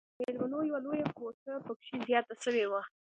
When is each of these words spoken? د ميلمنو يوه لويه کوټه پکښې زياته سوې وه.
د 0.17 0.19
ميلمنو 0.19 0.59
يوه 0.69 0.79
لويه 0.85 1.07
کوټه 1.17 1.53
پکښې 1.65 1.95
زياته 2.07 2.33
سوې 2.43 2.65
وه. 2.71 2.81